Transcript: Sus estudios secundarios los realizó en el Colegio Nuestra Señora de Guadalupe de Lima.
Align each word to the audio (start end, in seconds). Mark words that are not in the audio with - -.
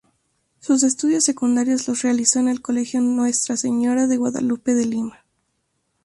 Sus 0.59 0.81
estudios 0.81 1.25
secundarios 1.25 1.87
los 1.87 2.01
realizó 2.01 2.39
en 2.39 2.47
el 2.47 2.59
Colegio 2.63 3.01
Nuestra 3.01 3.55
Señora 3.55 4.07
de 4.07 4.17
Guadalupe 4.17 4.73
de 4.73 4.87
Lima. 4.87 5.23